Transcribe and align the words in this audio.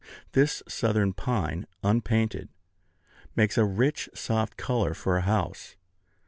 This 0.31 0.63
southern 0.67 1.13
pine, 1.13 1.67
unpainted, 1.83 2.49
makes 3.35 3.55
a 3.55 3.65
rich, 3.65 4.09
soft 4.15 4.57
color 4.57 4.95
for 4.95 5.15
a 5.15 5.21
house. 5.21 5.75